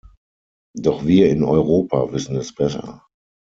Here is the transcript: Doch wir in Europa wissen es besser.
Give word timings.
Doch 0.75 1.05
wir 1.05 1.29
in 1.29 1.43
Europa 1.43 2.11
wissen 2.11 2.35
es 2.35 2.55
besser. 2.55 3.05